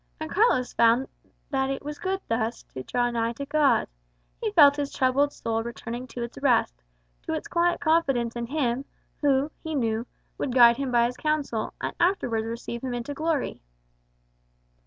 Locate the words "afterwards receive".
11.99-12.83